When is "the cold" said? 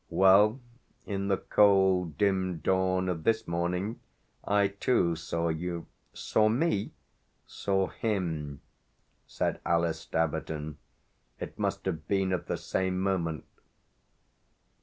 1.27-2.17